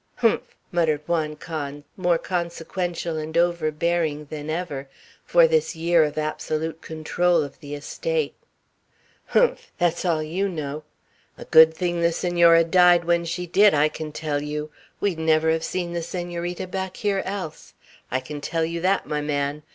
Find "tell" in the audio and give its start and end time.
14.11-14.41, 18.41-18.65